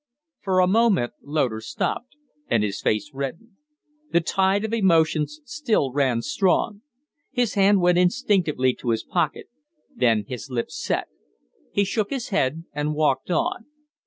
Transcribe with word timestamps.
For 0.41 0.59
a 0.61 0.65
moment 0.67 1.13
Loder 1.21 1.61
stopped 1.61 2.15
and 2.47 2.63
his 2.63 2.81
face 2.81 3.11
reddened. 3.13 3.51
The 4.11 4.19
tide 4.19 4.65
of 4.65 4.73
emotions 4.73 5.39
still 5.45 5.93
ran 5.93 6.23
strong. 6.23 6.81
His 7.29 7.53
hand 7.53 7.81
went 7.81 7.99
instinctively 7.99 8.73
to 8.79 8.89
his 8.89 9.03
pocket; 9.03 9.45
then 9.95 10.25
his 10.27 10.49
lips 10.49 10.83
set. 10.83 11.07
He 11.71 11.83
shook 11.85 12.09
his 12.09 12.29
head 12.29 12.63
and 12.73 12.95
walked 12.95 13.29
on. 13.29 13.65